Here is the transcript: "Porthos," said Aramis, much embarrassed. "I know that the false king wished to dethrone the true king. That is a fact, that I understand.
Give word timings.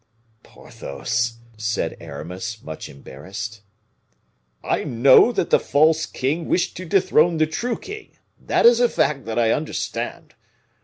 "Porthos," 0.41 1.33
said 1.57 1.95
Aramis, 1.99 2.63
much 2.63 2.89
embarrassed. 2.89 3.61
"I 4.63 4.83
know 4.83 5.31
that 5.31 5.51
the 5.51 5.59
false 5.59 6.07
king 6.07 6.47
wished 6.47 6.75
to 6.77 6.85
dethrone 6.85 7.37
the 7.37 7.45
true 7.45 7.77
king. 7.77 8.17
That 8.43 8.65
is 8.65 8.79
a 8.79 8.89
fact, 8.89 9.25
that 9.25 9.37
I 9.37 9.51
understand. 9.51 10.33